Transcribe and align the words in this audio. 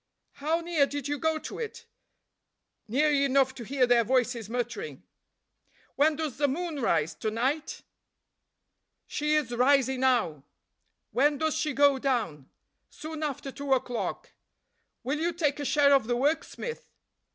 "How 0.31 0.61
near 0.61 0.87
did 0.87 1.07
you 1.07 1.19
go 1.19 1.37
to 1.37 1.59
it?" 1.59 1.85
"Near 2.87 3.11
enough 3.13 3.53
to 3.53 3.63
hear 3.63 3.85
their 3.85 4.03
voices 4.03 4.49
muttering." 4.49 5.03
"When 5.95 6.15
does 6.15 6.37
the 6.39 6.47
moon 6.47 6.81
rise, 6.81 7.13
to 7.13 7.29
night?" 7.29 7.83
"She 9.05 9.35
is 9.35 9.51
rising 9.55 9.99
now." 9.99 10.41
"When 11.11 11.37
does 11.37 11.53
she 11.53 11.73
go 11.73 11.99
down?" 11.99 12.49
"Soon 12.89 13.21
after 13.21 13.51
two 13.51 13.73
o'clock." 13.73 14.31
"Will 15.03 15.19
you 15.19 15.31
take 15.31 15.59
a 15.59 15.65
share 15.65 15.93
of 15.93 16.07
the 16.07 16.15
work, 16.15 16.43
Smith?" 16.45 16.87